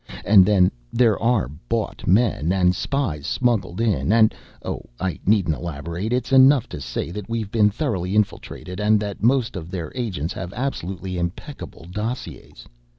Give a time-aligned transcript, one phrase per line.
[0.25, 4.33] And then there are bought men, and spies smuggled in, and
[4.65, 6.11] oh, I needn't elaborate.
[6.11, 10.33] It's enough to say that we've been thoroughly infiltrated, and that most of their agents
[10.33, 12.65] have absolutely impeccable dossiers.